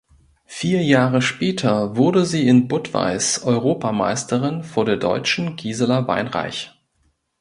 Vier 0.47 0.81
Jahre 0.83 1.21
später 1.21 1.95
wurde 1.95 2.25
sie 2.25 2.47
in 2.47 2.67
Budweis 2.67 3.43
Europameisterin 3.43 4.63
vor 4.63 4.83
der 4.83 4.97
Deutschen 4.97 5.55
Gisela 5.57 6.07
Weinreich. 6.07 6.71